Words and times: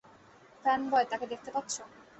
Fanboy, 0.65 1.05
তাকে 1.11 1.25
দেখতে 1.31 1.49
পাচ্ছো? 1.55 1.81